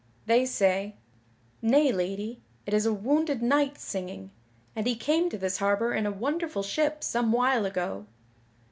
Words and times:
They 0.25 0.47
say: 0.47 0.95
"Nay, 1.61 1.91
Lady, 1.91 2.41
it 2.65 2.73
is 2.73 2.87
a 2.87 2.91
wounded 2.91 3.43
knight 3.43 3.77
singing, 3.77 4.31
and 4.75 4.87
he 4.87 4.95
came 4.95 5.29
to 5.29 5.37
this 5.37 5.57
harbor 5.57 5.93
in 5.93 6.07
a 6.07 6.11
wonderful 6.11 6.63
ship 6.63 7.03
some 7.03 7.31
while 7.31 7.67
ago." 7.67 8.07